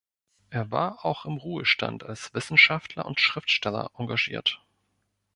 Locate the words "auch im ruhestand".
1.05-2.03